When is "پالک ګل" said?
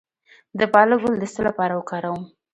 0.73-1.13